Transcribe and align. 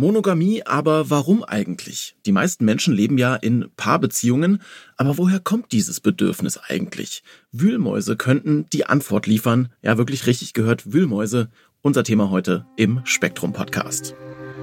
Monogamie, 0.00 0.62
aber 0.64 1.10
warum 1.10 1.44
eigentlich? 1.44 2.16
Die 2.24 2.32
meisten 2.32 2.64
Menschen 2.64 2.94
leben 2.94 3.18
ja 3.18 3.36
in 3.36 3.68
Paarbeziehungen, 3.76 4.62
aber 4.96 5.18
woher 5.18 5.40
kommt 5.40 5.72
dieses 5.72 6.00
Bedürfnis 6.00 6.56
eigentlich? 6.56 7.22
Wühlmäuse 7.52 8.16
könnten 8.16 8.64
die 8.72 8.86
Antwort 8.86 9.26
liefern. 9.26 9.68
Ja, 9.82 9.98
wirklich 9.98 10.26
richtig 10.26 10.54
gehört, 10.54 10.92
Wühlmäuse. 10.92 11.50
Unser 11.82 12.02
Thema 12.02 12.30
heute 12.30 12.66
im 12.76 13.02
Spektrum 13.04 13.52
Podcast. 13.52 14.14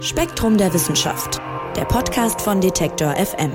Spektrum 0.01 0.57
der 0.57 0.73
Wissenschaft, 0.73 1.39
der 1.75 1.85
Podcast 1.85 2.41
von 2.41 2.59
Detektor 2.59 3.15
FM. 3.15 3.51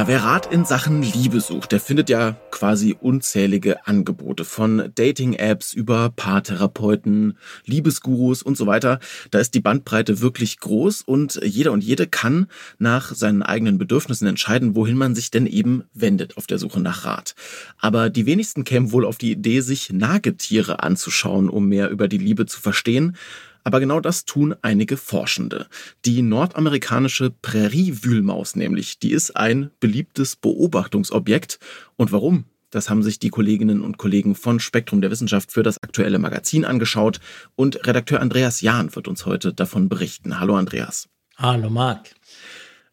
Ja, 0.00 0.08
wer 0.08 0.24
Rat 0.24 0.50
in 0.50 0.64
Sachen 0.64 1.02
Liebe 1.02 1.42
sucht, 1.42 1.72
der 1.72 1.78
findet 1.78 2.08
ja 2.08 2.34
quasi 2.50 2.96
unzählige 2.98 3.86
Angebote 3.86 4.46
von 4.46 4.90
Dating-Apps 4.94 5.74
über 5.74 6.08
Paartherapeuten, 6.08 7.36
Liebesgurus 7.66 8.42
und 8.42 8.56
so 8.56 8.66
weiter. 8.66 8.98
Da 9.30 9.40
ist 9.40 9.52
die 9.52 9.60
Bandbreite 9.60 10.22
wirklich 10.22 10.58
groß 10.58 11.02
und 11.02 11.38
jeder 11.44 11.72
und 11.72 11.84
jede 11.84 12.06
kann 12.06 12.46
nach 12.78 13.14
seinen 13.14 13.42
eigenen 13.42 13.76
Bedürfnissen 13.76 14.26
entscheiden, 14.26 14.74
wohin 14.74 14.96
man 14.96 15.14
sich 15.14 15.30
denn 15.30 15.46
eben 15.46 15.84
wendet 15.92 16.38
auf 16.38 16.46
der 16.46 16.58
Suche 16.58 16.80
nach 16.80 17.04
Rat. 17.04 17.34
Aber 17.76 18.08
die 18.08 18.24
wenigsten 18.24 18.64
kämen 18.64 18.92
wohl 18.92 19.04
auf 19.04 19.18
die 19.18 19.32
Idee, 19.32 19.60
sich 19.60 19.92
Nagetiere 19.92 20.82
anzuschauen, 20.82 21.50
um 21.50 21.66
mehr 21.66 21.90
über 21.90 22.08
die 22.08 22.16
Liebe 22.16 22.46
zu 22.46 22.58
verstehen. 22.58 23.18
Aber 23.64 23.80
genau 23.80 24.00
das 24.00 24.24
tun 24.24 24.54
einige 24.62 24.96
Forschende. 24.96 25.66
Die 26.04 26.22
nordamerikanische 26.22 27.30
Präriewühlmaus 27.30 28.56
nämlich, 28.56 28.98
die 28.98 29.12
ist 29.12 29.36
ein 29.36 29.70
beliebtes 29.80 30.36
Beobachtungsobjekt. 30.36 31.58
Und 31.96 32.12
warum? 32.12 32.44
Das 32.70 32.88
haben 32.88 33.02
sich 33.02 33.18
die 33.18 33.30
Kolleginnen 33.30 33.80
und 33.80 33.98
Kollegen 33.98 34.36
von 34.36 34.60
Spektrum 34.60 35.00
der 35.00 35.10
Wissenschaft 35.10 35.50
für 35.50 35.64
das 35.64 35.82
aktuelle 35.82 36.20
Magazin 36.20 36.64
angeschaut 36.64 37.18
und 37.56 37.86
Redakteur 37.86 38.20
Andreas 38.20 38.60
Jahn 38.60 38.94
wird 38.94 39.08
uns 39.08 39.26
heute 39.26 39.52
davon 39.52 39.88
berichten. 39.88 40.38
Hallo 40.38 40.54
Andreas. 40.54 41.08
Hallo 41.36 41.68
Marc. 41.68 42.10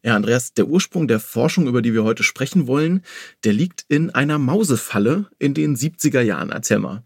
Ja, 0.04 0.16
Andreas, 0.16 0.54
der 0.54 0.68
Ursprung 0.68 1.08
der 1.08 1.20
Forschung, 1.20 1.68
über 1.68 1.82
die 1.82 1.94
wir 1.94 2.04
heute 2.04 2.24
sprechen 2.24 2.66
wollen, 2.66 3.04
der 3.44 3.54
liegt 3.54 3.86
in 3.88 4.10
einer 4.10 4.40
Mausefalle 4.40 5.28
in 5.38 5.54
den 5.54 5.76
70er 5.76 6.22
Jahren. 6.22 6.50
Erzähl 6.50 6.80
mal. 6.80 7.04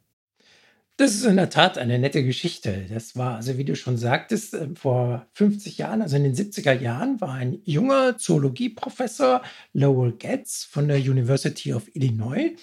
Das 0.98 1.16
ist 1.16 1.24
in 1.24 1.38
der 1.38 1.50
Tat 1.50 1.78
eine 1.78 1.98
nette 1.98 2.24
Geschichte. 2.24 2.86
Das 2.90 3.16
war, 3.16 3.38
also 3.38 3.58
wie 3.58 3.66
du 3.66 3.76
schon 3.76 3.98
sagtest, 3.98 4.54
äh, 4.54 4.68
vor 4.76 5.26
50 5.34 5.78
Jahren, 5.78 6.02
also 6.02 6.16
in 6.16 6.24
den 6.24 6.36
70er 6.36 6.74
Jahren, 6.74 7.20
war 7.22 7.34
ein 7.34 7.60
junger 7.64 8.18
Zoologieprofessor, 8.18 9.42
Lowell 9.74 10.14
Getz 10.14 10.64
von 10.70 10.88
der 10.88 10.98
University 10.98 11.74
of 11.74 11.84
Illinois. 11.96 12.56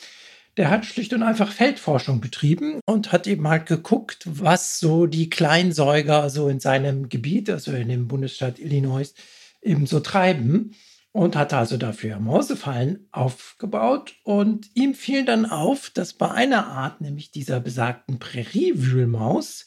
Der 0.57 0.71
hat 0.71 0.87
schlicht 0.87 1.13
und 1.13 1.23
einfach 1.23 1.53
Feldforschung 1.53 2.21
betrieben 2.21 2.81
und 2.85 3.13
hat 3.13 3.27
eben 3.27 3.47
halt 3.49 3.67
geguckt, 3.67 4.25
was 4.27 4.81
so 4.81 5.07
die 5.07 5.31
Kleinsäuger 5.31 6.31
so 6.31 6.49
in 6.49 6.61
seinem 6.61 7.09
Gebiet, 7.09 7.49
also 7.49 7.73
in 7.73 7.89
dem 7.89 8.09
Bundesstaat 8.09 8.59
Illinois, 8.59 9.15
eben 9.63 9.87
so 9.87 10.01
treiben 10.01 10.75
und 11.19 11.35
hatte 11.35 11.57
also 11.57 11.77
dafür 11.77 12.21
Mausefallen 12.21 13.09
aufgebaut. 13.11 14.15
Und 14.23 14.71
ihm 14.75 14.95
fiel 14.95 15.25
dann 15.25 15.47
auf, 15.47 15.91
dass 15.91 16.13
bei 16.13 16.31
einer 16.31 16.69
Art, 16.69 17.01
nämlich 17.01 17.33
dieser 17.33 17.59
besagten 17.59 18.21
Präriewühlmaus, 18.21 19.67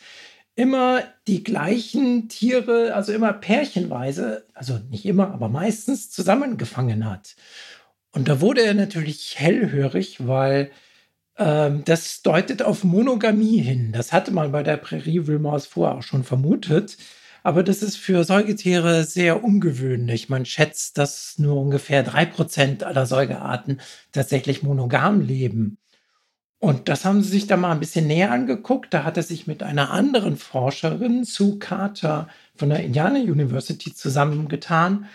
immer 0.55 1.03
die 1.27 1.43
gleichen 1.43 2.29
Tiere, 2.29 2.95
also 2.95 3.11
immer 3.11 3.33
pärchenweise, 3.33 4.45
also 4.53 4.79
nicht 4.89 5.05
immer, 5.05 5.33
aber 5.33 5.49
meistens 5.49 6.09
zusammengefangen 6.09 7.09
hat. 7.09 7.35
Und 8.13 8.29
da 8.29 8.39
wurde 8.39 8.61
er 8.61 8.73
natürlich 8.73 9.37
hellhörig, 9.37 10.25
weil 10.25 10.71
ähm, 11.37 11.83
das 11.83 12.21
deutet 12.21 12.61
auf 12.61 12.85
Monogamie 12.85 13.59
hin. 13.59 13.91
Das 13.91 14.13
hatte 14.13 14.31
man 14.31 14.53
bei 14.53 14.63
der 14.63 14.77
Präriewühlmaus 14.77 15.65
vorher 15.65 15.97
auch 15.97 16.03
schon 16.03 16.23
vermutet. 16.23 16.97
Aber 17.43 17.63
das 17.63 17.81
ist 17.81 17.97
für 17.97 18.23
Säugetiere 18.23 19.03
sehr 19.03 19.43
ungewöhnlich. 19.43 20.29
Man 20.29 20.45
schätzt, 20.45 20.97
dass 20.97 21.39
nur 21.39 21.59
ungefähr 21.59 22.03
drei 22.03 22.25
Prozent 22.25 22.83
aller 22.83 23.05
Säugearten 23.05 23.81
tatsächlich 24.11 24.63
monogam 24.63 25.21
leben. 25.21 25.77
Und 26.59 26.89
das 26.89 27.05
haben 27.05 27.23
sie 27.23 27.29
sich 27.29 27.47
da 27.47 27.57
mal 27.57 27.71
ein 27.71 27.79
bisschen 27.79 28.05
näher 28.05 28.31
angeguckt. 28.31 28.93
Da 28.93 29.03
hat 29.03 29.17
er 29.17 29.23
sich 29.23 29.47
mit 29.47 29.63
einer 29.63 29.89
anderen 29.89 30.37
Forscherin, 30.37 31.23
Sue 31.23 31.57
Carter 31.57 32.27
von 32.55 32.69
der 32.69 32.83
Indiana 32.83 33.19
University, 33.19 33.95
zusammengetan 33.95 35.07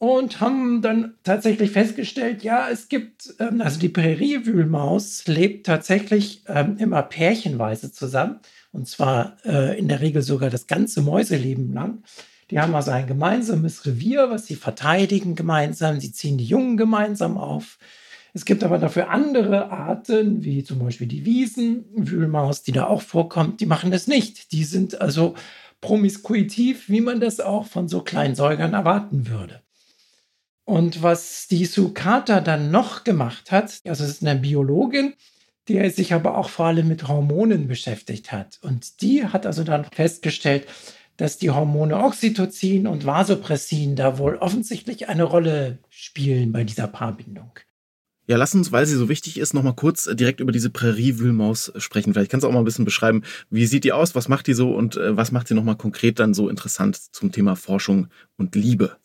und 0.00 0.40
haben 0.40 0.80
dann 0.80 1.16
tatsächlich 1.24 1.72
festgestellt, 1.72 2.42
ja, 2.42 2.70
es 2.70 2.88
gibt, 2.88 3.34
ähm, 3.38 3.60
also 3.60 3.78
die 3.78 3.90
Präriewühlmaus 3.90 5.26
lebt 5.26 5.66
tatsächlich 5.66 6.42
ähm, 6.48 6.78
immer 6.78 7.02
pärchenweise 7.02 7.92
zusammen. 7.92 8.40
Und 8.72 8.88
zwar 8.88 9.36
äh, 9.44 9.78
in 9.78 9.88
der 9.88 10.00
Regel 10.00 10.22
sogar 10.22 10.50
das 10.50 10.66
ganze 10.66 11.02
Mäuseleben 11.02 11.72
lang. 11.72 12.02
Die 12.50 12.58
haben 12.58 12.74
also 12.74 12.90
ein 12.90 13.06
gemeinsames 13.06 13.86
Revier, 13.86 14.30
was 14.30 14.46
sie 14.46 14.56
verteidigen 14.56 15.34
gemeinsam. 15.34 16.00
Sie 16.00 16.12
ziehen 16.12 16.38
die 16.38 16.44
Jungen 16.44 16.76
gemeinsam 16.76 17.38
auf. 17.38 17.78
Es 18.32 18.44
gibt 18.44 18.62
aber 18.62 18.78
dafür 18.78 19.10
andere 19.10 19.70
Arten, 19.70 20.44
wie 20.44 20.62
zum 20.62 20.78
Beispiel 20.78 21.08
die 21.08 21.24
Wiesenwühlmaus, 21.24 22.62
die 22.62 22.72
da 22.72 22.86
auch 22.86 23.02
vorkommt, 23.02 23.60
die 23.60 23.66
machen 23.66 23.90
das 23.90 24.06
nicht. 24.06 24.52
Die 24.52 24.64
sind 24.64 25.00
also 25.00 25.34
promiskuitiv, 25.80 26.88
wie 26.88 27.00
man 27.00 27.20
das 27.20 27.40
auch 27.40 27.66
von 27.66 27.88
so 27.88 28.02
kleinen 28.02 28.34
Säugern 28.34 28.74
erwarten 28.74 29.28
würde. 29.28 29.62
Und 30.64 31.02
was 31.02 31.48
die 31.48 31.64
Sukata 31.64 32.40
dann 32.40 32.70
noch 32.70 33.02
gemacht 33.02 33.50
hat, 33.50 33.80
also 33.84 34.04
es 34.04 34.10
ist 34.10 34.24
eine 34.24 34.38
Biologin, 34.38 35.14
die 35.70 35.88
sich 35.90 36.12
aber 36.12 36.36
auch 36.36 36.48
vor 36.48 36.66
allem 36.66 36.88
mit 36.88 37.06
Hormonen 37.06 37.68
beschäftigt 37.68 38.32
hat. 38.32 38.58
Und 38.60 39.02
die 39.02 39.24
hat 39.24 39.46
also 39.46 39.62
dann 39.62 39.84
festgestellt, 39.84 40.66
dass 41.16 41.38
die 41.38 41.50
Hormone 41.50 41.96
Oxytocin 41.96 42.86
und 42.86 43.06
Vasopressin 43.06 43.94
da 43.94 44.18
wohl 44.18 44.36
offensichtlich 44.36 45.08
eine 45.08 45.22
Rolle 45.22 45.78
spielen 45.88 46.50
bei 46.50 46.64
dieser 46.64 46.88
Paarbindung. 46.88 47.52
Ja, 48.26 48.36
lass 48.36 48.54
uns, 48.54 48.72
weil 48.72 48.86
sie 48.86 48.96
so 48.96 49.08
wichtig 49.08 49.38
ist, 49.38 49.54
nochmal 49.54 49.74
kurz 49.74 50.08
direkt 50.12 50.40
über 50.40 50.52
diese 50.52 50.70
Präriewühlmaus 50.70 51.72
sprechen. 51.76 52.14
Vielleicht 52.14 52.30
kannst 52.30 52.44
du 52.44 52.48
auch 52.48 52.52
mal 52.52 52.60
ein 52.60 52.64
bisschen 52.64 52.84
beschreiben, 52.84 53.22
wie 53.50 53.66
sieht 53.66 53.84
die 53.84 53.92
aus, 53.92 54.14
was 54.14 54.28
macht 54.28 54.46
die 54.46 54.54
so 54.54 54.74
und 54.74 54.96
äh, 54.96 55.16
was 55.16 55.30
macht 55.30 55.48
sie 55.48 55.54
nochmal 55.54 55.76
konkret 55.76 56.18
dann 56.18 56.34
so 56.34 56.48
interessant 56.48 56.96
zum 57.12 57.32
Thema 57.32 57.54
Forschung 57.54 58.08
und 58.36 58.54
Liebe? 58.54 58.96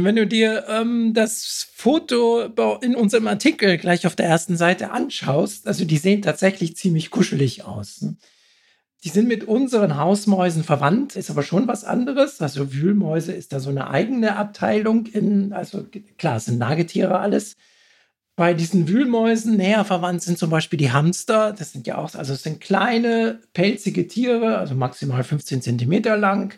Wenn 0.00 0.16
du 0.16 0.26
dir 0.26 0.64
ähm, 0.68 1.12
das 1.12 1.68
Foto 1.74 2.44
in 2.80 2.96
unserem 2.96 3.26
Artikel 3.26 3.76
gleich 3.76 4.06
auf 4.06 4.16
der 4.16 4.26
ersten 4.26 4.56
Seite 4.56 4.90
anschaust, 4.90 5.66
also 5.66 5.84
die 5.84 5.98
sehen 5.98 6.22
tatsächlich 6.22 6.76
ziemlich 6.76 7.10
kuschelig 7.10 7.64
aus. 7.64 8.00
Ne? 8.00 8.16
Die 9.04 9.10
sind 9.10 9.28
mit 9.28 9.44
unseren 9.44 9.98
Hausmäusen 9.98 10.64
verwandt, 10.64 11.14
ist 11.16 11.28
aber 11.28 11.42
schon 11.42 11.68
was 11.68 11.84
anderes. 11.84 12.40
Also 12.40 12.72
Wühlmäuse 12.72 13.32
ist 13.32 13.52
da 13.52 13.60
so 13.60 13.68
eine 13.68 13.90
eigene 13.90 14.36
Abteilung 14.36 15.06
in, 15.06 15.52
also 15.52 15.84
klar, 16.16 16.36
es 16.36 16.46
sind 16.46 16.58
Nagetiere 16.58 17.18
alles. 17.18 17.56
Bei 18.34 18.54
diesen 18.54 18.88
Wühlmäusen 18.88 19.58
näher 19.58 19.84
verwandt 19.84 20.22
sind 20.22 20.38
zum 20.38 20.48
Beispiel 20.48 20.78
die 20.78 20.92
Hamster. 20.92 21.52
Das 21.52 21.72
sind 21.72 21.86
ja 21.86 21.98
auch, 21.98 22.14
also 22.14 22.32
es 22.32 22.42
sind 22.42 22.62
kleine, 22.62 23.40
pelzige 23.52 24.06
Tiere, 24.06 24.56
also 24.56 24.74
maximal 24.74 25.22
15 25.22 25.60
Zentimeter 25.60 26.16
lang 26.16 26.54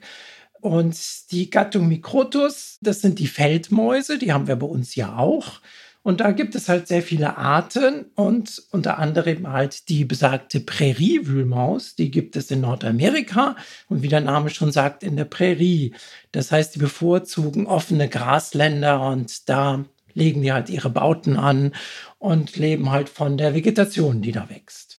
und 0.64 1.30
die 1.30 1.50
Gattung 1.50 1.88
Microtus, 1.88 2.78
das 2.80 3.02
sind 3.02 3.18
die 3.18 3.26
Feldmäuse, 3.26 4.16
die 4.16 4.32
haben 4.32 4.48
wir 4.48 4.56
bei 4.56 4.66
uns 4.66 4.94
ja 4.94 5.18
auch. 5.18 5.60
Und 6.02 6.20
da 6.20 6.30
gibt 6.30 6.54
es 6.54 6.70
halt 6.70 6.88
sehr 6.88 7.02
viele 7.02 7.36
Arten 7.36 8.06
und 8.14 8.62
unter 8.70 8.98
anderem 8.98 9.52
halt 9.52 9.90
die 9.90 10.06
besagte 10.06 10.60
Präriewühlmaus, 10.60 11.96
die 11.96 12.10
gibt 12.10 12.34
es 12.36 12.50
in 12.50 12.62
Nordamerika 12.62 13.56
und 13.90 14.02
wie 14.02 14.08
der 14.08 14.22
Name 14.22 14.48
schon 14.48 14.72
sagt, 14.72 15.02
in 15.02 15.16
der 15.16 15.26
Prärie. 15.26 15.92
Das 16.32 16.50
heißt, 16.50 16.76
die 16.76 16.78
bevorzugen 16.78 17.66
offene 17.66 18.08
Grasländer 18.08 19.06
und 19.06 19.50
da 19.50 19.84
legen 20.14 20.40
die 20.40 20.52
halt 20.54 20.70
ihre 20.70 20.88
Bauten 20.88 21.36
an 21.36 21.74
und 22.18 22.56
leben 22.56 22.90
halt 22.90 23.10
von 23.10 23.36
der 23.36 23.52
Vegetation, 23.52 24.22
die 24.22 24.32
da 24.32 24.48
wächst. 24.48 24.93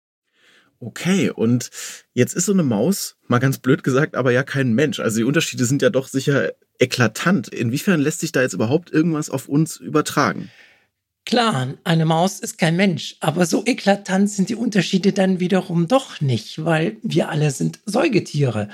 Okay, 0.79 1.29
und 1.29 1.69
jetzt 2.13 2.35
ist 2.35 2.45
so 2.45 2.53
eine 2.53 2.63
Maus, 2.63 3.15
mal 3.27 3.39
ganz 3.39 3.57
blöd 3.57 3.83
gesagt, 3.83 4.15
aber 4.15 4.31
ja 4.31 4.43
kein 4.43 4.73
Mensch. 4.73 4.99
Also 4.99 5.17
die 5.17 5.23
Unterschiede 5.23 5.65
sind 5.65 5.81
ja 5.81 5.89
doch 5.89 6.07
sicher 6.07 6.51
eklatant. 6.79 7.47
Inwiefern 7.47 7.99
lässt 8.01 8.19
sich 8.19 8.31
da 8.31 8.41
jetzt 8.41 8.53
überhaupt 8.53 8.91
irgendwas 8.91 9.29
auf 9.29 9.47
uns 9.47 9.77
übertragen? 9.77 10.49
Klar, 11.25 11.73
eine 11.83 12.05
Maus 12.05 12.39
ist 12.39 12.59
kein 12.59 12.75
Mensch, 12.75 13.15
aber 13.19 13.47
so 13.47 13.63
eklatant 13.65 14.29
sind 14.29 14.49
die 14.49 14.55
Unterschiede 14.55 15.11
dann 15.11 15.39
wiederum 15.39 15.87
doch 15.87 16.21
nicht, 16.21 16.63
weil 16.63 16.97
wir 17.01 17.29
alle 17.29 17.49
sind 17.49 17.79
Säugetiere. 17.87 18.69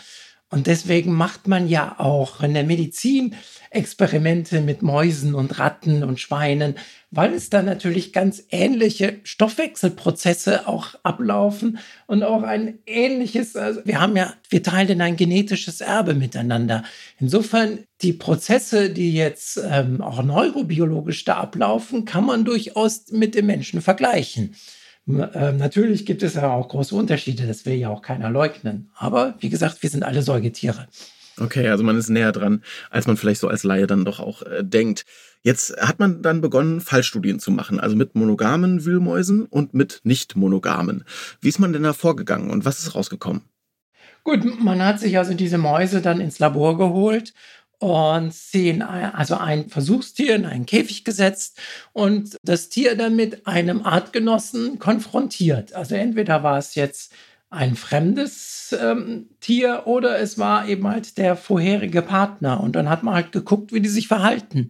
Und 0.52 0.68
deswegen 0.68 1.14
macht 1.14 1.48
man 1.48 1.70
ja 1.70 1.96
auch 1.98 2.44
in 2.44 2.54
der 2.54 2.66
Medizin 2.66 3.36
Experimente 3.70 4.60
mit 4.60 4.82
Mäusen 4.82 5.34
und 5.34 5.58
Ratten 5.58 6.04
und 6.04 6.20
Schweinen, 6.20 6.76
weil 7.10 7.34
es 7.34 7.50
da 7.50 7.62
natürlich 7.62 8.12
ganz 8.12 8.44
ähnliche 8.50 9.22
Stoffwechselprozesse 9.24 10.68
auch 10.68 10.96
ablaufen 11.04 11.80
und 12.06 12.24
auch 12.24 12.44
ein 12.44 12.80
ähnliches, 12.86 13.56
also 13.56 13.80
wir 13.86 14.02
haben 14.02 14.18
ja, 14.18 14.34
wir 14.50 14.62
teilen 14.62 15.00
ein 15.00 15.16
genetisches 15.16 15.80
Erbe 15.80 16.16
miteinander. 16.16 16.84
Insofern 17.18 17.80
die 18.02 18.14
Prozesse, 18.14 18.90
die 18.90 19.14
jetzt 19.14 19.58
ähm, 19.66 20.02
auch 20.02 20.22
neurobiologisch 20.22 21.24
da 21.24 21.38
ablaufen, 21.38 22.04
kann 22.04 22.26
man 22.26 22.44
durchaus 22.44 23.10
mit 23.12 23.36
dem 23.36 23.46
Menschen 23.46 23.82
vergleichen. 23.82 24.54
Ähm, 25.08 25.58
natürlich 25.58 26.06
gibt 26.06 26.24
es 26.24 26.36
ja 26.36 26.52
auch 26.52 26.70
große 26.70 26.96
Unterschiede, 26.96 27.48
das 27.48 27.66
will 27.66 27.74
ja 27.74 27.90
auch 27.90 28.02
keiner 28.02 28.30
leugnen. 28.30 28.92
Aber 28.96 29.36
wie 29.40 29.50
gesagt, 29.50 29.82
wir 29.82 29.90
sind 29.90 30.04
alle 30.04 30.22
Säugetiere. 30.22 30.88
Okay, 31.40 31.68
also 31.70 31.84
man 31.84 31.98
ist 31.98 32.10
näher 32.10 32.32
dran, 32.32 32.64
als 32.90 33.08
man 33.08 33.18
vielleicht 33.18 33.42
so 33.42 33.48
als 33.48 33.64
Laie 33.64 33.88
dann 33.88 34.06
doch 34.06 34.20
auch 34.20 34.44
äh, 34.44 34.64
denkt. 34.64 35.06
Jetzt 35.44 35.76
hat 35.78 36.00
man 36.00 36.22
dann 36.22 36.42
begonnen, 36.42 36.82
Fallstudien 36.82 37.40
zu 37.40 37.52
machen, 37.52 37.80
also 37.80 37.96
mit 37.96 38.14
monogamen 38.14 38.86
Wühlmäusen 38.86 39.46
und 39.46 39.74
mit 39.74 40.02
nicht 40.04 40.36
monogamen. 40.36 41.04
Wie 41.40 41.50
ist 41.50 41.58
man 41.58 41.74
denn 41.74 41.84
da 41.84 41.94
vorgegangen 41.94 42.52
und 42.52 42.64
was 42.66 42.80
ist 42.80 42.94
rausgekommen? 42.94 43.42
Gut, 44.24 44.62
man 44.62 44.86
hat 44.86 45.00
sich 45.00 45.18
also 45.18 45.34
diese 45.34 45.58
Mäuse 45.58 46.02
dann 46.02 46.22
ins 46.22 46.38
Labor 46.38 46.78
geholt 46.78 47.34
und 47.82 48.32
sie 48.32 48.70
in 48.70 48.84
ein, 48.84 49.16
also 49.16 49.36
ein 49.38 49.68
Versuchstier 49.68 50.36
in 50.36 50.46
einen 50.46 50.68
Käfig 50.68 51.04
gesetzt 51.04 51.60
und 51.94 52.38
das 52.44 52.70
Tier 52.70 52.96
dann 52.96 53.16
mit 53.16 53.48
einem 53.48 53.84
Artgenossen 53.84 54.78
konfrontiert. 54.78 55.74
Also 55.74 55.96
entweder 55.96 56.44
war 56.44 56.60
es 56.60 56.76
jetzt 56.76 57.12
ein 57.50 57.76
fremdes 57.76 58.76
ähm, 58.80 59.30
Tier 59.40 59.84
oder 59.86 60.20
es 60.20 60.38
war 60.38 60.68
eben 60.68 60.88
halt 60.88 61.18
der 61.18 61.36
vorherige 61.36 62.04
Partner. 62.04 62.62
Und 62.62 62.76
dann 62.76 62.88
hat 62.88 63.02
man 63.02 63.16
halt 63.16 63.32
geguckt, 63.32 63.74
wie 63.74 63.82
die 63.82 63.90
sich 63.90 64.08
verhalten. 64.08 64.68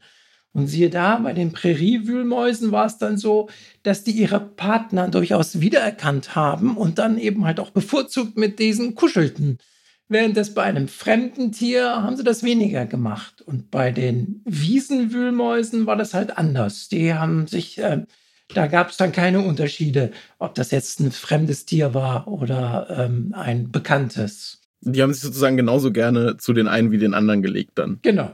Und 0.53 0.67
siehe 0.67 0.89
da, 0.89 1.17
bei 1.17 1.33
den 1.33 1.51
Präriewühlmäusen 1.51 2.71
war 2.71 2.85
es 2.85 2.97
dann 2.97 3.17
so, 3.17 3.49
dass 3.83 4.05
die 4.05 4.11
ihre 4.11 4.39
Partner 4.39 5.09
durchaus 5.09 5.59
wiedererkannt 5.59 6.33
haben 6.35 6.77
und 6.77 6.97
dann 6.97 7.17
eben 7.17 7.43
halt 7.43 7.59
auch 7.59 7.71
bevorzugt 7.71 8.37
mit 8.37 8.59
diesen 8.59 8.95
kuschelten. 8.95 9.57
Während 10.11 10.35
das 10.35 10.53
bei 10.53 10.63
einem 10.63 10.89
fremden 10.89 11.53
Tier 11.53 12.03
haben 12.03 12.17
sie 12.17 12.25
das 12.25 12.43
weniger 12.43 12.85
gemacht. 12.85 13.41
Und 13.41 13.71
bei 13.71 13.91
den 13.91 14.41
Wiesenwühlmäusen 14.43 15.85
war 15.85 15.95
das 15.95 16.13
halt 16.13 16.37
anders. 16.37 16.89
Die 16.89 17.13
haben 17.13 17.47
sich, 17.47 17.77
äh, 17.77 18.03
da 18.53 18.67
gab 18.67 18.89
es 18.89 18.97
dann 18.97 19.13
keine 19.13 19.39
Unterschiede, 19.39 20.11
ob 20.37 20.53
das 20.53 20.71
jetzt 20.71 20.99
ein 20.99 21.13
fremdes 21.13 21.63
Tier 21.63 21.93
war 21.93 22.27
oder 22.27 22.87
ähm, 22.89 23.33
ein 23.33 23.71
bekanntes. 23.71 24.59
Die 24.81 25.01
haben 25.01 25.13
sich 25.13 25.23
sozusagen 25.23 25.55
genauso 25.55 25.93
gerne 25.93 26.35
zu 26.35 26.51
den 26.51 26.67
einen 26.67 26.91
wie 26.91 26.97
den 26.97 27.13
anderen 27.13 27.41
gelegt 27.41 27.71
dann. 27.75 27.99
Genau. 28.01 28.33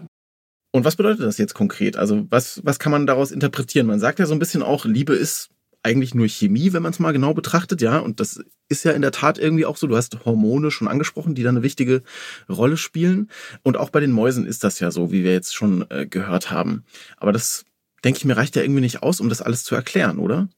Und 0.72 0.84
was 0.84 0.96
bedeutet 0.96 1.28
das 1.28 1.38
jetzt 1.38 1.54
konkret? 1.54 1.96
Also 1.96 2.26
was, 2.32 2.60
was 2.64 2.80
kann 2.80 2.92
man 2.92 3.06
daraus 3.06 3.30
interpretieren? 3.30 3.86
Man 3.86 4.00
sagt 4.00 4.18
ja 4.18 4.26
so 4.26 4.34
ein 4.34 4.40
bisschen 4.40 4.64
auch, 4.64 4.86
Liebe 4.86 5.14
ist 5.14 5.50
eigentlich 5.84 6.16
nur 6.16 6.28
Chemie, 6.28 6.74
wenn 6.74 6.82
man 6.82 6.92
es 6.92 6.98
mal 6.98 7.12
genau 7.12 7.36
betrachtet, 7.36 7.84
ja. 7.84 8.00
Und 8.00 8.20
das 8.20 8.44
ist 8.70 8.84
ja 8.86 8.92
in 8.92 9.02
der 9.02 9.12
Tat 9.12 9.38
irgendwie 9.38 9.66
auch 9.66 9.78
so. 9.78 9.88
Du 9.88 9.96
hast 9.96 10.26
Hormone 10.26 10.72
schon 10.72 10.88
angesprochen, 10.88 11.36
die 11.36 11.44
da 11.44 11.50
eine 11.50 11.64
wichtige 11.64 12.04
Rolle 12.50 12.78
spielen. 12.78 13.30
Und 13.64 13.78
auch 13.78 13.90
bei 13.90 14.00
den 14.00 14.12
Mäusen 14.12 14.46
ist 14.46 14.64
das 14.64 14.80
ja 14.80 14.92
so, 14.92 15.12
wie 15.12 15.24
wir 15.24 15.34
jetzt 15.34 15.56
schon 15.56 15.86
äh, 15.90 16.06
gehört 16.06 16.52
haben. 16.52 16.84
Aber 17.18 17.32
das, 17.32 17.66
denke 18.04 18.18
ich 18.18 18.26
mir, 18.26 18.38
reicht 18.38 18.56
ja 18.56 18.62
irgendwie 18.62 18.82
nicht 18.82 19.04
aus, 19.04 19.20
um 19.20 19.30
das 19.30 19.42
alles 19.42 19.64
zu 19.64 19.76
erklären, 19.76 20.20
oder? 20.20 20.50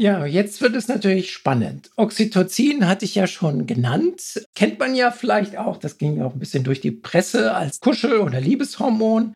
Ja, 0.00 0.26
jetzt 0.26 0.60
wird 0.60 0.76
es 0.76 0.86
natürlich 0.86 1.32
spannend. 1.32 1.90
Oxytocin 1.96 2.86
hatte 2.86 3.04
ich 3.04 3.16
ja 3.16 3.26
schon 3.26 3.66
genannt. 3.66 4.46
Kennt 4.54 4.78
man 4.78 4.94
ja 4.94 5.10
vielleicht 5.10 5.56
auch, 5.56 5.76
das 5.76 5.98
ging 5.98 6.18
ja 6.18 6.24
auch 6.24 6.34
ein 6.34 6.38
bisschen 6.38 6.62
durch 6.62 6.80
die 6.80 6.92
Presse 6.92 7.52
als 7.52 7.80
Kuschel- 7.80 8.20
oder 8.20 8.40
Liebeshormon. 8.40 9.34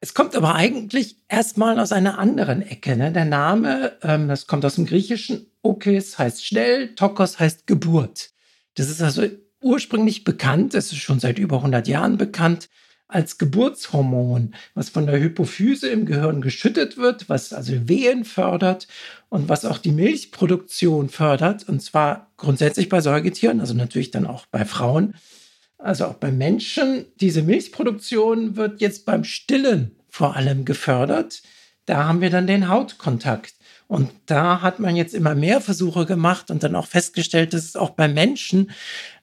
Es 0.00 0.14
kommt 0.14 0.34
aber 0.34 0.54
eigentlich 0.54 1.16
erstmal 1.28 1.78
aus 1.78 1.92
einer 1.92 2.18
anderen 2.18 2.62
Ecke. 2.62 2.96
Ne? 2.96 3.12
Der 3.12 3.26
Name, 3.26 3.92
ähm, 4.02 4.28
das 4.28 4.46
kommt 4.46 4.64
aus 4.64 4.76
dem 4.76 4.86
Griechischen. 4.86 5.49
Okis 5.62 6.18
heißt 6.18 6.44
schnell, 6.44 6.94
Tokos 6.94 7.38
heißt 7.38 7.66
Geburt. 7.66 8.30
Das 8.74 8.88
ist 8.88 9.02
also 9.02 9.26
ursprünglich 9.62 10.24
bekannt, 10.24 10.74
es 10.74 10.92
ist 10.92 10.98
schon 10.98 11.20
seit 11.20 11.38
über 11.38 11.56
100 11.56 11.86
Jahren 11.86 12.16
bekannt, 12.16 12.68
als 13.08 13.38
Geburtshormon, 13.38 14.54
was 14.74 14.88
von 14.88 15.06
der 15.06 15.20
Hypophyse 15.20 15.88
im 15.88 16.06
Gehirn 16.06 16.40
geschüttet 16.40 16.96
wird, 16.96 17.28
was 17.28 17.52
also 17.52 17.88
Wehen 17.88 18.24
fördert 18.24 18.86
und 19.28 19.48
was 19.48 19.64
auch 19.64 19.78
die 19.78 19.90
Milchproduktion 19.90 21.08
fördert, 21.08 21.68
und 21.68 21.82
zwar 21.82 22.30
grundsätzlich 22.36 22.88
bei 22.88 23.00
Säugetieren, 23.00 23.60
also 23.60 23.74
natürlich 23.74 24.12
dann 24.12 24.26
auch 24.26 24.46
bei 24.46 24.64
Frauen 24.64 25.14
also 25.82 26.06
auch 26.06 26.14
beim 26.14 26.36
Menschen, 26.36 27.06
diese 27.20 27.42
Milchproduktion 27.42 28.56
wird 28.56 28.80
jetzt 28.80 29.06
beim 29.06 29.24
Stillen 29.24 29.96
vor 30.08 30.36
allem 30.36 30.64
gefördert. 30.64 31.42
Da 31.86 32.04
haben 32.04 32.20
wir 32.20 32.30
dann 32.30 32.46
den 32.46 32.68
Hautkontakt. 32.68 33.54
Und 33.90 34.12
da 34.26 34.62
hat 34.62 34.78
man 34.78 34.94
jetzt 34.94 35.14
immer 35.14 35.34
mehr 35.34 35.60
Versuche 35.60 36.06
gemacht 36.06 36.52
und 36.52 36.62
dann 36.62 36.76
auch 36.76 36.86
festgestellt, 36.86 37.52
dass 37.52 37.64
es 37.64 37.74
auch 37.74 37.90
beim 37.90 38.14
Menschen 38.14 38.70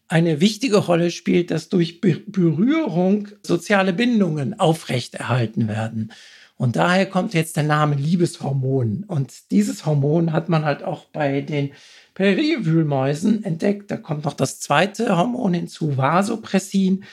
eine 0.10 0.42
wichtige 0.42 0.76
Rolle 0.76 1.10
spielt, 1.10 1.52
dass 1.52 1.70
durch 1.70 2.02
Berührung 2.02 3.30
soziale 3.44 3.94
Bindungen 3.94 4.60
aufrechterhalten 4.60 5.70
werden. 5.70 6.12
Und 6.58 6.76
daher 6.76 7.06
kommt 7.06 7.34
jetzt 7.34 7.56
der 7.56 7.64
Name 7.64 7.96
Liebeshormon. 7.96 9.06
Und 9.08 9.52
dieses 9.52 9.86
Hormon 9.86 10.34
hat 10.34 10.50
man 10.50 10.66
halt 10.66 10.84
auch 10.84 11.06
bei 11.06 11.40
den 11.40 11.72
Periwühlmäusen 12.16 13.46
entdeckt. 13.46 13.90
Da 13.90 13.96
kommt 13.96 14.26
noch 14.26 14.34
das 14.34 14.60
zweite 14.60 15.16
Hormon 15.16 15.54
hinzu, 15.54 15.96
Vasopressin. 15.96 17.06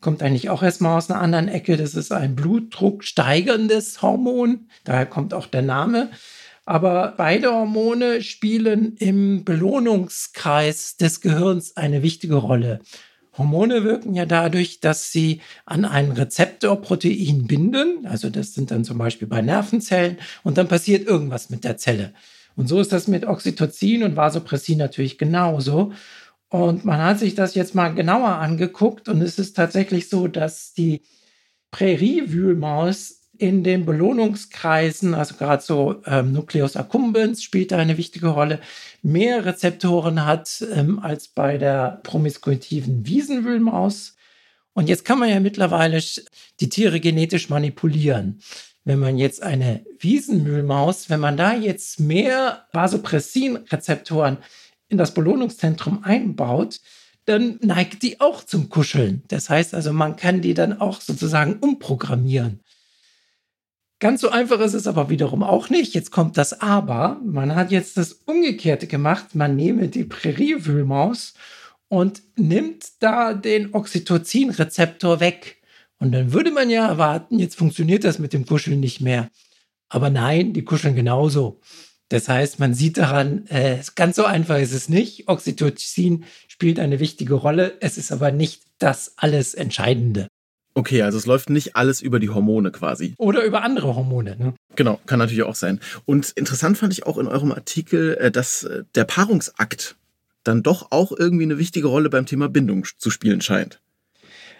Kommt 0.00 0.22
eigentlich 0.22 0.48
auch 0.48 0.62
erstmal 0.62 0.96
aus 0.96 1.10
einer 1.10 1.20
anderen 1.20 1.48
Ecke. 1.48 1.76
Das 1.76 1.94
ist 1.94 2.10
ein 2.10 2.34
Blutdruck 2.36 3.04
steigerndes 3.04 4.00
Hormon. 4.00 4.68
Daher 4.84 5.04
kommt 5.04 5.34
auch 5.34 5.46
der 5.46 5.62
Name. 5.62 6.08
Aber 6.64 7.14
beide 7.16 7.52
Hormone 7.52 8.22
spielen 8.22 8.96
im 8.98 9.44
Belohnungskreis 9.44 10.96
des 10.96 11.20
Gehirns 11.20 11.76
eine 11.76 12.02
wichtige 12.02 12.36
Rolle. 12.36 12.80
Hormone 13.36 13.82
wirken 13.82 14.14
ja 14.14 14.26
dadurch, 14.26 14.80
dass 14.80 15.10
sie 15.10 15.40
an 15.64 15.84
ein 15.84 16.12
Rezeptorprotein 16.12 17.46
binden. 17.46 18.06
Also 18.06 18.30
das 18.30 18.54
sind 18.54 18.70
dann 18.70 18.84
zum 18.84 18.98
Beispiel 18.98 19.26
bei 19.26 19.40
Nervenzellen 19.40 20.18
und 20.42 20.58
dann 20.58 20.68
passiert 20.68 21.06
irgendwas 21.06 21.50
mit 21.50 21.64
der 21.64 21.78
Zelle. 21.78 22.12
Und 22.54 22.68
so 22.68 22.78
ist 22.80 22.92
das 22.92 23.08
mit 23.08 23.24
Oxytocin 23.24 24.02
und 24.02 24.16
Vasopressin 24.16 24.78
natürlich 24.78 25.16
genauso. 25.16 25.92
Und 26.48 26.84
man 26.84 27.00
hat 27.00 27.18
sich 27.18 27.34
das 27.34 27.54
jetzt 27.54 27.74
mal 27.74 27.94
genauer 27.94 28.36
angeguckt 28.36 29.08
und 29.08 29.22
es 29.22 29.38
ist 29.38 29.56
tatsächlich 29.56 30.10
so, 30.10 30.28
dass 30.28 30.74
die 30.74 31.00
Präriewühlmaus 31.70 33.21
in 33.42 33.64
den 33.64 33.84
Belohnungskreisen, 33.84 35.14
also 35.14 35.34
gerade 35.34 35.62
so 35.62 36.00
ähm, 36.06 36.32
Nucleus 36.32 36.76
accumbens 36.76 37.42
spielt 37.42 37.72
da 37.72 37.78
eine 37.78 37.98
wichtige 37.98 38.28
Rolle, 38.28 38.60
mehr 39.02 39.44
Rezeptoren 39.44 40.24
hat 40.24 40.64
ähm, 40.72 41.00
als 41.00 41.26
bei 41.26 41.58
der 41.58 42.00
promiskuitiven 42.04 43.04
Wiesenwühlmaus. 43.04 44.16
Und 44.74 44.88
jetzt 44.88 45.04
kann 45.04 45.18
man 45.18 45.28
ja 45.28 45.40
mittlerweile 45.40 46.00
die 46.60 46.68
Tiere 46.68 47.00
genetisch 47.00 47.50
manipulieren 47.50 48.40
wenn 48.84 48.98
man 48.98 49.16
jetzt 49.16 49.42
eine 49.42 49.84
Wiesenmühlmaus, 49.98 51.08
wenn 51.08 51.20
man 51.20 51.36
da 51.36 51.54
jetzt 51.54 52.00
mehr 52.00 52.66
Vasopressin-Rezeptoren 52.72 54.38
in 54.88 54.98
das 54.98 55.14
Belohnungszentrum 55.14 56.02
einbaut, 56.02 56.80
dann 57.24 57.58
neigt 57.62 58.02
die 58.02 58.20
auch 58.20 58.42
zum 58.44 58.68
Kuscheln. 58.68 59.22
Das 59.28 59.48
heißt 59.48 59.74
also, 59.74 59.92
man 59.92 60.16
kann 60.16 60.40
die 60.40 60.54
dann 60.54 60.80
auch 60.80 61.00
sozusagen 61.00 61.58
umprogrammieren. 61.60 62.60
Ganz 64.02 64.20
so 64.20 64.30
einfach 64.30 64.58
ist 64.58 64.74
es 64.74 64.88
aber 64.88 65.10
wiederum 65.10 65.44
auch 65.44 65.70
nicht. 65.70 65.94
Jetzt 65.94 66.10
kommt 66.10 66.36
das 66.36 66.60
Aber. 66.60 67.20
Man 67.24 67.54
hat 67.54 67.70
jetzt 67.70 67.96
das 67.96 68.12
Umgekehrte 68.12 68.88
gemacht. 68.88 69.36
Man 69.36 69.54
nehme 69.54 69.86
die 69.86 70.02
Präriewühlmaus 70.02 71.34
und 71.86 72.20
nimmt 72.34 72.84
da 72.98 73.32
den 73.32 73.72
Oxytocin-Rezeptor 73.72 75.20
weg. 75.20 75.62
Und 76.00 76.10
dann 76.10 76.32
würde 76.32 76.50
man 76.50 76.68
ja 76.68 76.88
erwarten, 76.88 77.38
jetzt 77.38 77.54
funktioniert 77.54 78.02
das 78.02 78.18
mit 78.18 78.32
dem 78.32 78.44
Kuscheln 78.44 78.80
nicht 78.80 79.00
mehr. 79.00 79.30
Aber 79.88 80.10
nein, 80.10 80.52
die 80.52 80.64
kuscheln 80.64 80.96
genauso. 80.96 81.60
Das 82.08 82.28
heißt, 82.28 82.58
man 82.58 82.74
sieht 82.74 82.98
daran, 82.98 83.46
äh, 83.46 83.78
ganz 83.94 84.16
so 84.16 84.24
einfach 84.24 84.58
ist 84.58 84.72
es 84.72 84.88
nicht. 84.88 85.28
Oxytocin 85.28 86.24
spielt 86.48 86.80
eine 86.80 86.98
wichtige 86.98 87.34
Rolle. 87.34 87.76
Es 87.78 87.98
ist 87.98 88.10
aber 88.10 88.32
nicht 88.32 88.64
das 88.78 89.12
alles 89.16 89.54
Entscheidende. 89.54 90.26
Okay, 90.74 91.02
also 91.02 91.18
es 91.18 91.26
läuft 91.26 91.50
nicht 91.50 91.76
alles 91.76 92.00
über 92.00 92.18
die 92.18 92.30
Hormone 92.30 92.70
quasi. 92.70 93.14
Oder 93.18 93.44
über 93.44 93.62
andere 93.62 93.94
Hormone. 93.94 94.36
Ne? 94.36 94.54
Genau, 94.74 95.00
kann 95.06 95.18
natürlich 95.18 95.42
auch 95.42 95.54
sein. 95.54 95.80
Und 96.06 96.30
interessant 96.30 96.78
fand 96.78 96.92
ich 96.92 97.06
auch 97.06 97.18
in 97.18 97.26
eurem 97.26 97.52
Artikel, 97.52 98.16
äh, 98.16 98.30
dass 98.30 98.64
äh, 98.64 98.84
der 98.94 99.04
Paarungsakt 99.04 99.96
dann 100.44 100.62
doch 100.62 100.90
auch 100.90 101.12
irgendwie 101.12 101.44
eine 101.44 101.58
wichtige 101.58 101.88
Rolle 101.88 102.10
beim 102.10 102.26
Thema 102.26 102.48
Bindung 102.48 102.86
zu 102.98 103.10
spielen 103.10 103.40
scheint. 103.40 103.80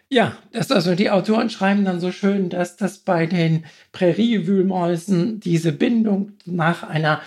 Ja, 0.09 0.37
das 0.53 0.71
also 0.71 0.95
die 0.95 1.09
Autoren 1.09 1.49
schreiben 1.49 1.87
dann 1.87 1.99
so 1.99 2.13
schön, 2.13 2.51
dass 2.51 2.77
das 2.77 2.99
bei 2.99 3.27
den 3.27 3.65
Präriewühlmäusen 3.93 5.41
diese 5.41 5.73
Bindung 5.73 6.33
nach 6.45 6.83
einer 6.83 7.23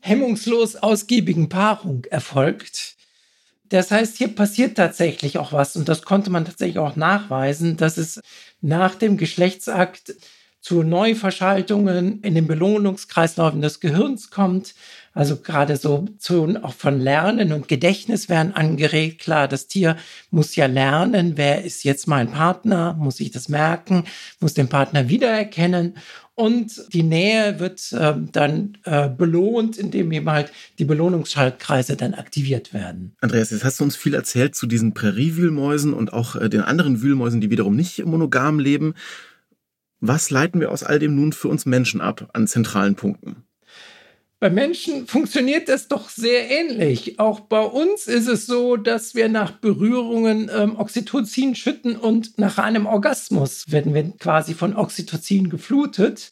hemmungslos 0.00 0.76
ausgiebigen 0.76 1.48
Paarung 1.48 2.04
erfolgt. 2.04 2.97
Das 3.68 3.90
heißt, 3.90 4.16
hier 4.16 4.28
passiert 4.28 4.76
tatsächlich 4.76 5.38
auch 5.38 5.52
was 5.52 5.76
und 5.76 5.88
das 5.88 6.02
konnte 6.02 6.30
man 6.30 6.44
tatsächlich 6.44 6.78
auch 6.78 6.96
nachweisen, 6.96 7.76
dass 7.76 7.96
es 7.98 8.20
nach 8.60 8.94
dem 8.94 9.16
Geschlechtsakt 9.16 10.14
zu 10.60 10.82
Neuverschaltungen 10.82 12.20
in 12.22 12.34
den 12.34 12.46
Belohnungskreislaufen 12.46 13.62
des 13.62 13.80
Gehirns 13.80 14.30
kommt. 14.30 14.74
Also 15.14 15.36
gerade 15.36 15.76
so 15.76 16.06
Zonen 16.18 16.56
auch 16.56 16.74
von 16.74 17.00
Lernen 17.00 17.52
und 17.52 17.68
Gedächtnis 17.68 18.28
werden 18.28 18.54
angeregt. 18.54 19.20
Klar, 19.20 19.48
das 19.48 19.66
Tier 19.66 19.96
muss 20.30 20.54
ja 20.56 20.66
lernen, 20.66 21.32
wer 21.36 21.64
ist 21.64 21.84
jetzt 21.84 22.06
mein 22.06 22.30
Partner, 22.30 22.94
muss 22.94 23.16
sich 23.16 23.30
das 23.30 23.48
merken, 23.48 24.04
muss 24.40 24.54
den 24.54 24.68
Partner 24.68 25.08
wiedererkennen. 25.08 25.94
Und 26.38 26.94
die 26.94 27.02
Nähe 27.02 27.58
wird 27.58 27.92
äh, 27.92 28.14
dann 28.30 28.78
äh, 28.84 29.08
belohnt, 29.08 29.76
indem 29.76 30.12
eben 30.12 30.30
halt 30.30 30.52
die 30.78 30.84
Belohnungsschaltkreise 30.84 31.96
dann 31.96 32.14
aktiviert 32.14 32.72
werden. 32.72 33.16
Andreas, 33.20 33.50
jetzt 33.50 33.64
hast 33.64 33.80
du 33.80 33.84
uns 33.84 33.96
viel 33.96 34.14
erzählt 34.14 34.54
zu 34.54 34.68
diesen 34.68 34.94
Präriewühlmäusen 34.94 35.92
und 35.92 36.12
auch 36.12 36.36
äh, 36.36 36.48
den 36.48 36.60
anderen 36.60 37.02
Wühlmäusen, 37.02 37.40
die 37.40 37.50
wiederum 37.50 37.74
nicht 37.74 38.04
monogam 38.04 38.60
leben. 38.60 38.94
Was 39.98 40.30
leiten 40.30 40.60
wir 40.60 40.70
aus 40.70 40.84
all 40.84 41.00
dem 41.00 41.16
nun 41.16 41.32
für 41.32 41.48
uns 41.48 41.66
Menschen 41.66 42.00
ab 42.00 42.30
an 42.34 42.46
zentralen 42.46 42.94
Punkten? 42.94 43.47
Bei 44.40 44.50
Menschen 44.50 45.08
funktioniert 45.08 45.68
das 45.68 45.88
doch 45.88 46.08
sehr 46.08 46.48
ähnlich. 46.48 47.18
Auch 47.18 47.40
bei 47.40 47.62
uns 47.62 48.06
ist 48.06 48.28
es 48.28 48.46
so, 48.46 48.76
dass 48.76 49.16
wir 49.16 49.28
nach 49.28 49.50
Berührungen 49.50 50.48
ähm, 50.54 50.78
Oxytocin 50.78 51.56
schütten 51.56 51.96
und 51.96 52.38
nach 52.38 52.58
einem 52.58 52.86
Orgasmus 52.86 53.72
werden 53.72 53.94
wir 53.94 54.12
quasi 54.16 54.54
von 54.54 54.76
Oxytocin 54.76 55.50
geflutet. 55.50 56.30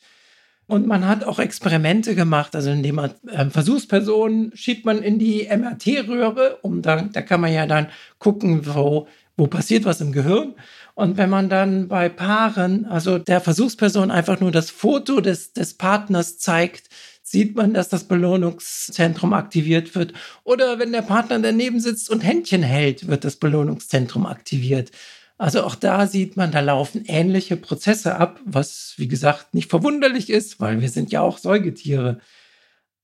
Und 0.69 0.87
man 0.87 1.07
hat 1.07 1.25
auch 1.25 1.41
Experimente 1.41 2.15
gemacht, 2.15 2.55
also 2.55 2.71
indem 2.71 2.97
man 2.97 3.15
äh, 3.29 3.51
Versuchspersonen 3.51 4.53
schiebt 4.55 4.85
man 4.85 5.03
in 5.03 5.19
die 5.19 5.49
MRT-Röhre, 5.49 6.59
um 6.63 6.83
dann, 6.83 7.11
da 7.13 7.23
kann 7.23 7.41
man 7.41 7.53
ja 7.53 7.67
dann 7.67 7.89
gucken, 8.21 8.67
wo, 8.67 9.09
wo 9.37 9.49
passiert 9.49 9.85
was 9.85 10.01
im 10.01 10.13
Gehirn. 10.13 10.55
Und 10.95 11.17
wenn 11.19 11.31
man 11.31 11.49
dann 11.49 11.89
bei 11.89 12.09
Paaren, 12.09 12.87
also 12.87 13.19
der 13.19 13.41
Versuchsperson 13.41 14.13
einfach 14.13 14.41
nur 14.41 14.53
das 14.53 14.71
Foto 14.71 15.21
des, 15.21 15.53
des 15.53 15.75
Partners 15.75 16.39
zeigt, 16.39 16.89
sieht 17.29 17.57
man, 17.57 17.75
dass 17.75 17.89
das 17.89 18.05
Belohnungszentrum 18.05 19.33
aktiviert 19.33 19.97
wird. 19.97 20.13
Oder 20.45 20.79
wenn 20.79 20.93
der 20.93 21.03
Partner 21.03 21.41
daneben 21.41 21.81
sitzt 21.81 22.09
und 22.09 22.21
Händchen 22.21 22.63
hält, 22.63 23.09
wird 23.09 23.25
das 23.25 23.35
Belohnungszentrum 23.35 24.27
aktiviert. 24.27 24.93
Also 25.37 25.65
auch 25.65 25.75
da 25.75 26.07
sieht 26.07 26.37
man, 26.37 26.53
da 26.53 26.61
laufen 26.61 27.05
ähnliche 27.07 27.57
Prozesse 27.57 28.17
ab, 28.17 28.41
was 28.45 28.95
wie 28.97 29.09
gesagt 29.09 29.55
nicht 29.55 29.69
verwunderlich 29.69 30.31
ist, 30.31 30.61
weil 30.61 30.81
wir 30.81 30.89
sind 30.89 31.11
ja 31.11 31.21
auch 31.21 31.39
Säugetiere. 31.39 32.21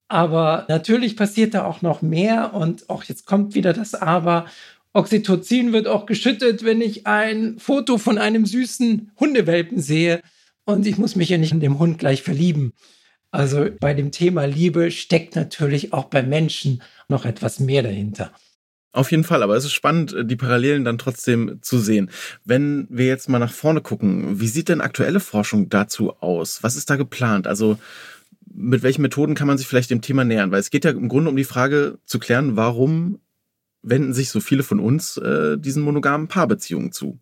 Aber 0.06 0.66
natürlich 0.68 1.16
passiert 1.16 1.54
da 1.54 1.64
auch 1.64 1.82
noch 1.82 2.00
mehr 2.00 2.54
und 2.54 2.88
auch 2.90 3.02
jetzt 3.02 3.26
kommt 3.26 3.56
wieder 3.56 3.72
das 3.72 3.94
Aber. 3.94 4.46
Oxytocin 4.92 5.72
wird 5.72 5.88
auch 5.88 6.06
geschüttet, 6.06 6.64
wenn 6.64 6.80
ich 6.80 7.08
ein 7.08 7.58
Foto 7.58 7.98
von 7.98 8.18
einem 8.18 8.46
süßen 8.46 9.10
Hundewelpen 9.18 9.80
sehe 9.80 10.22
und 10.64 10.86
ich 10.86 10.96
muss 10.96 11.16
mich 11.16 11.30
ja 11.30 11.38
nicht 11.38 11.52
in 11.52 11.60
dem 11.60 11.80
Hund 11.80 11.98
gleich 11.98 12.22
verlieben. 12.22 12.72
Also 13.32 13.66
bei 13.80 13.94
dem 13.94 14.12
Thema 14.12 14.44
Liebe 14.44 14.90
steckt 14.90 15.36
natürlich 15.36 15.92
auch 15.92 16.04
bei 16.04 16.22
Menschen 16.22 16.82
noch 17.08 17.24
etwas 17.24 17.58
mehr 17.60 17.82
dahinter. 17.82 18.30
Auf 18.92 19.10
jeden 19.10 19.24
Fall, 19.24 19.42
aber 19.42 19.56
es 19.56 19.64
ist 19.64 19.72
spannend, 19.72 20.14
die 20.24 20.36
Parallelen 20.36 20.84
dann 20.84 20.98
trotzdem 20.98 21.58
zu 21.62 21.78
sehen. 21.78 22.10
Wenn 22.44 22.86
wir 22.90 23.06
jetzt 23.06 23.30
mal 23.30 23.38
nach 23.38 23.52
vorne 23.52 23.80
gucken, 23.80 24.38
wie 24.38 24.48
sieht 24.48 24.68
denn 24.68 24.82
aktuelle 24.82 25.18
Forschung 25.18 25.70
dazu 25.70 26.12
aus? 26.20 26.62
Was 26.62 26.76
ist 26.76 26.90
da 26.90 26.96
geplant? 26.96 27.46
Also 27.46 27.78
mit 28.54 28.82
welchen 28.82 29.00
Methoden 29.00 29.34
kann 29.34 29.46
man 29.46 29.56
sich 29.56 29.66
vielleicht 29.66 29.88
dem 29.88 30.02
Thema 30.02 30.24
nähern? 30.24 30.50
Weil 30.50 30.60
es 30.60 30.68
geht 30.68 30.84
ja 30.84 30.90
im 30.90 31.08
Grunde 31.08 31.30
um 31.30 31.36
die 31.36 31.44
Frage 31.44 31.98
zu 32.04 32.18
klären, 32.18 32.54
warum 32.54 33.18
wenden 33.80 34.12
sich 34.12 34.28
so 34.28 34.40
viele 34.40 34.62
von 34.62 34.78
uns 34.78 35.16
äh, 35.16 35.56
diesen 35.56 35.82
monogamen 35.82 36.28
Paarbeziehungen 36.28 36.92
zu? 36.92 37.18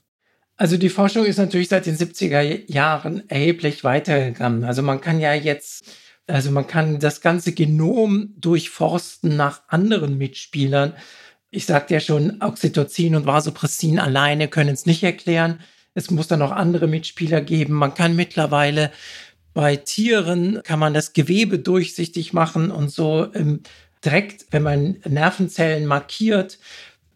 Also 0.61 0.77
die 0.77 0.91
Forschung 0.91 1.25
ist 1.25 1.39
natürlich 1.39 1.71
seit 1.71 1.87
den 1.87 1.97
70er 1.97 2.71
Jahren 2.71 3.23
erheblich 3.31 3.83
weitergegangen. 3.83 4.65
Also 4.65 4.83
man 4.83 5.01
kann 5.01 5.19
ja 5.19 5.33
jetzt, 5.33 5.83
also 6.27 6.51
man 6.51 6.67
kann 6.67 6.99
das 6.99 7.23
ganze 7.23 7.53
Genom 7.53 8.35
durchforsten 8.37 9.37
nach 9.37 9.63
anderen 9.69 10.19
Mitspielern. 10.19 10.93
Ich 11.51 11.65
sagte 11.65 11.95
ja 11.95 12.01
schon, 12.01 12.43
Oxytocin 12.43 13.17
und 13.17 13.25
Vasopressin 13.25 13.99
alleine 13.99 14.49
können 14.49 14.75
es 14.75 14.85
nicht 14.85 15.03
erklären. 15.03 15.61
Es 15.95 16.11
muss 16.11 16.29
dann 16.29 16.43
auch 16.43 16.53
andere 16.53 16.89
Mitspieler 16.89 17.41
geben. 17.41 17.73
Man 17.73 17.95
kann 17.95 18.15
mittlerweile 18.15 18.93
bei 19.55 19.77
Tieren 19.77 20.61
kann 20.63 20.79
man 20.79 20.93
das 20.93 21.15
Gewebe 21.15 21.59
durchsichtig 21.59 22.35
machen 22.35 22.71
und 22.71 22.91
so 22.91 23.29
ähm, 23.33 23.63
direkt, 24.05 24.45
wenn 24.51 24.63
man 24.63 24.99
Nervenzellen 25.09 25.87
markiert, 25.87 26.59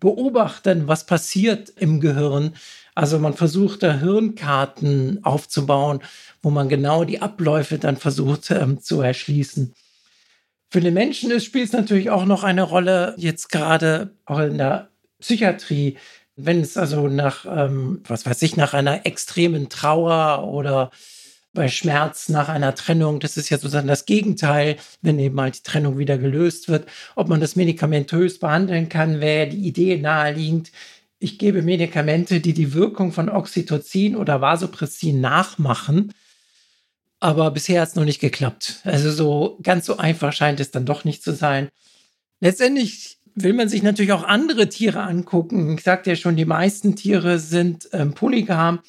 beobachten, 0.01 0.89
was 0.89 1.05
passiert 1.05 1.69
im 1.77 2.01
Gehirn. 2.01 2.55
Also 2.95 3.19
man 3.19 3.35
versucht 3.35 3.83
da 3.83 3.95
Hirnkarten 3.95 5.25
aufzubauen, 5.25 6.01
wo 6.43 6.51
man 6.51 6.69
genau 6.69 7.05
die 7.05 7.21
Abläufe 7.21 7.79
dann 7.79 7.97
versucht 7.97 8.51
ähm, 8.51 8.81
zu 8.81 9.01
erschließen. 9.01 9.75
Für 10.71 10.81
den 10.81 10.95
Menschen 10.95 11.39
spielt 11.41 11.67
es 11.67 11.73
natürlich 11.73 12.11
auch 12.11 12.25
noch 12.25 12.45
eine 12.45 12.63
Rolle, 12.63 13.15
jetzt 13.17 13.51
gerade 13.51 14.11
auch 14.27 14.41
in 14.41 14.59
der 14.59 14.89
Psychiatrie, 15.21 15.97
wenn 16.37 16.61
es 16.61 16.77
also 16.77 17.09
nach, 17.09 17.47
ähm, 17.47 18.03
was 18.07 18.27
weiß 18.27 18.43
ich, 18.43 18.57
nach 18.57 18.75
einer 18.75 19.07
extremen 19.07 19.69
Trauer 19.69 20.49
oder 20.49 20.91
bei 21.53 21.69
Schmerz 21.69 22.29
nach 22.29 22.49
einer 22.49 22.75
Trennung, 22.75 23.21
das 23.21 23.37
ist 23.37 23.49
ja 23.49 23.59
sozusagen 23.59 23.87
das 23.87 24.07
Gegenteil, 24.07 24.77
wenn 25.03 25.21
eben 25.21 25.37
mal 25.37 25.53
die 25.53 25.63
Trennung 25.63 25.99
wieder 25.99 26.19
gelöst 26.19 26.69
wird, 26.69 26.89
ob 27.15 27.29
man 27.29 27.41
das 27.41 27.55
medikamentös 27.55 28.41
behandeln 28.41 28.89
kann, 28.89 29.21
wäre 29.21 29.49
die 29.49 29.69
Idee 29.69 29.97
naheliegend, 29.97 30.73
ich 31.25 31.39
gebe 31.39 31.63
Medikamente, 31.63 32.41
die 32.41 32.53
die 32.53 32.75
Wirkung 32.75 33.11
von 33.11 33.31
Oxytocin 33.31 34.15
oder 34.15 34.43
Vasopressin 34.43 35.23
nachmachen. 35.23 36.13
Aber 37.19 37.51
bisher 37.51 37.81
hat 37.81 37.89
es 37.89 37.95
noch 37.95 38.05
nicht 38.05 38.21
geklappt. 38.21 38.81
Also 38.85 39.11
so 39.11 39.59
ganz 39.63 39.87
so 39.87 39.97
einfach 39.97 40.35
scheint 40.35 40.61
es 40.61 40.71
dann 40.71 40.85
doch 40.85 41.05
nicht 41.05 41.23
zu 41.23 41.33
sein. 41.33 41.71
Letztendlich 42.41 43.17
will 43.35 43.55
man 43.55 43.71
sich 43.71 43.83
natürlich 43.83 44.13
auch 44.13 44.25
andere 44.25 44.69
Tiere 44.69 45.01
angucken. 45.01 45.79
Ich 45.79 45.83
sagte 45.83 46.11
ja 46.11 46.17
schon, 46.17 46.37
die 46.37 46.45
meisten 46.45 46.95
Tiere 46.95 47.39
sind 47.39 47.89
ähm, 47.93 48.13
polygam. 48.13 48.81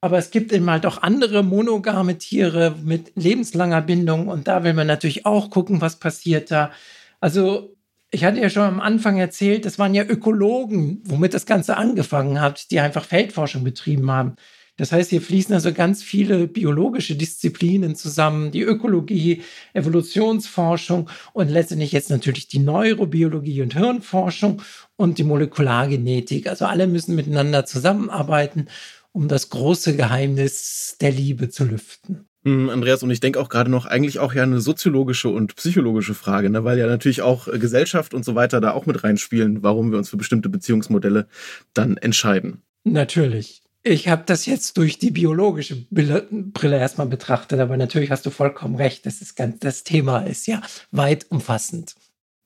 Aber 0.00 0.18
es 0.18 0.32
gibt 0.32 0.52
eben 0.52 0.68
halt 0.68 0.84
auch 0.84 1.02
andere 1.02 1.44
monogame 1.44 2.18
Tiere 2.18 2.74
mit 2.82 3.12
lebenslanger 3.14 3.82
Bindung. 3.82 4.26
Und 4.26 4.48
da 4.48 4.64
will 4.64 4.74
man 4.74 4.88
natürlich 4.88 5.26
auch 5.26 5.50
gucken, 5.50 5.80
was 5.80 6.00
passiert 6.00 6.50
da. 6.50 6.72
Also 7.20 7.77
ich 8.10 8.24
hatte 8.24 8.40
ja 8.40 8.48
schon 8.48 8.62
am 8.62 8.80
Anfang 8.80 9.18
erzählt, 9.18 9.64
das 9.64 9.78
waren 9.78 9.94
ja 9.94 10.04
Ökologen, 10.04 11.02
womit 11.04 11.34
das 11.34 11.46
Ganze 11.46 11.76
angefangen 11.76 12.40
hat, 12.40 12.70
die 12.70 12.80
einfach 12.80 13.04
Feldforschung 13.04 13.64
betrieben 13.64 14.10
haben. 14.10 14.36
Das 14.78 14.92
heißt, 14.92 15.10
hier 15.10 15.20
fließen 15.20 15.52
also 15.54 15.72
ganz 15.72 16.04
viele 16.04 16.46
biologische 16.46 17.16
Disziplinen 17.16 17.96
zusammen, 17.96 18.52
die 18.52 18.62
Ökologie, 18.62 19.42
Evolutionsforschung 19.74 21.10
und 21.32 21.48
letztendlich 21.48 21.90
jetzt 21.90 22.10
natürlich 22.10 22.46
die 22.46 22.60
Neurobiologie 22.60 23.60
und 23.62 23.74
Hirnforschung 23.74 24.62
und 24.96 25.18
die 25.18 25.24
Molekulargenetik. 25.24 26.46
Also 26.46 26.64
alle 26.66 26.86
müssen 26.86 27.16
miteinander 27.16 27.66
zusammenarbeiten, 27.66 28.68
um 29.10 29.26
das 29.26 29.50
große 29.50 29.96
Geheimnis 29.96 30.96
der 31.00 31.10
Liebe 31.10 31.48
zu 31.48 31.64
lüften. 31.64 32.28
Hm, 32.48 32.70
Andreas, 32.70 33.02
und 33.02 33.10
ich 33.10 33.20
denke 33.20 33.38
auch 33.40 33.50
gerade 33.50 33.70
noch 33.70 33.84
eigentlich 33.84 34.20
auch 34.20 34.32
ja 34.32 34.42
eine 34.42 34.60
soziologische 34.60 35.28
und 35.28 35.54
psychologische 35.56 36.14
Frage, 36.14 36.48
ne? 36.48 36.64
weil 36.64 36.78
ja 36.78 36.86
natürlich 36.86 37.20
auch 37.20 37.46
äh, 37.46 37.58
Gesellschaft 37.58 38.14
und 38.14 38.24
so 38.24 38.34
weiter 38.34 38.62
da 38.62 38.70
auch 38.70 38.86
mit 38.86 39.04
reinspielen, 39.04 39.62
warum 39.62 39.90
wir 39.90 39.98
uns 39.98 40.08
für 40.08 40.16
bestimmte 40.16 40.48
Beziehungsmodelle 40.48 41.28
dann 41.74 41.98
entscheiden. 41.98 42.62
Natürlich. 42.84 43.60
Ich 43.82 44.08
habe 44.08 44.22
das 44.24 44.46
jetzt 44.46 44.78
durch 44.78 44.98
die 44.98 45.10
biologische 45.10 45.76
Brille 45.90 46.78
erstmal 46.78 47.06
betrachtet, 47.06 47.60
aber 47.60 47.76
natürlich 47.76 48.10
hast 48.10 48.24
du 48.24 48.30
vollkommen 48.30 48.76
recht. 48.76 49.04
Das, 49.04 49.20
ist 49.20 49.36
ganz, 49.36 49.58
das 49.60 49.84
Thema 49.84 50.20
ist 50.20 50.46
ja 50.46 50.62
weit 50.90 51.26
umfassend. 51.28 51.96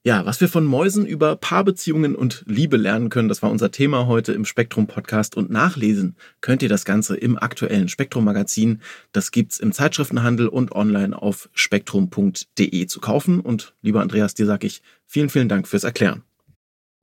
Ja, 0.05 0.27
was 0.27 0.41
wir 0.41 0.49
von 0.49 0.65
Mäusen 0.65 1.07
über 1.07 1.37
Paarbeziehungen 1.37 2.17
und 2.17 2.43
Liebe 2.49 2.77
lernen 2.77 3.09
können, 3.09 3.29
das 3.29 3.41
war 3.41 3.53
unser 3.53 3.71
Thema 3.71 4.09
heute 4.09 4.33
im 4.33 4.45
Spektrum 4.45 4.89
Podcast 4.89 5.37
und 5.37 5.49
nachlesen 5.49 6.17
könnt 6.41 6.61
ihr 6.65 6.69
das 6.69 6.85
Ganze 6.85 7.17
im 7.17 7.39
aktuellen 7.39 7.89
Spektrum 7.89 8.25
Magazin. 8.25 8.81
Das 9.13 9.31
gibt's 9.31 9.61
im 9.61 9.71
Zeitschriftenhandel 9.71 10.49
und 10.49 10.73
online 10.73 11.17
auf 11.17 11.49
spektrum.de 11.53 12.87
zu 12.87 13.01
kaufen 13.01 13.39
und 13.39 13.75
lieber 13.81 14.01
Andreas, 14.01 14.35
dir 14.35 14.47
sage 14.47 14.67
ich 14.67 14.83
vielen, 15.07 15.29
vielen 15.31 15.49
Dank 15.49 15.69
fürs 15.69 15.85
Erklären. 15.85 16.23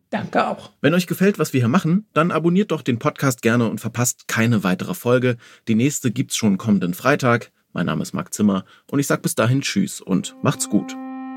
Danke 0.09 0.45
auch. 0.45 0.71
Wenn 0.81 0.93
euch 0.93 1.07
gefällt, 1.07 1.39
was 1.39 1.53
wir 1.53 1.61
hier 1.61 1.69
machen, 1.69 2.05
dann 2.13 2.31
abonniert 2.31 2.71
doch 2.71 2.81
den 2.81 2.99
Podcast 2.99 3.41
gerne 3.41 3.69
und 3.69 3.79
verpasst 3.79 4.27
keine 4.27 4.65
weitere 4.65 4.93
Folge. 4.93 5.37
Die 5.69 5.75
nächste 5.75 6.11
gibt's 6.11 6.35
schon 6.35 6.57
kommenden 6.57 6.93
Freitag. 6.93 7.53
Mein 7.71 7.85
Name 7.85 8.01
ist 8.01 8.11
Marc 8.11 8.33
Zimmer 8.33 8.65
und 8.91 8.99
ich 8.99 9.07
sag 9.07 9.21
bis 9.21 9.35
dahin 9.35 9.61
Tschüss 9.61 10.01
und 10.01 10.35
macht's 10.41 10.67
gut. 10.67 10.97